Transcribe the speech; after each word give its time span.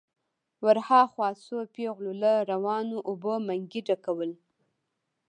ور 0.65 0.77
هاخوا 0.87 1.29
څو 1.45 1.55
پېغلو 1.75 2.11
له 2.21 2.31
روانو 2.51 2.97
اوبو 3.09 3.33
منګي 3.47 3.81
ډکول. 3.87 4.31